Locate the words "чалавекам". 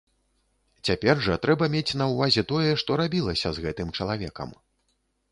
3.99-4.49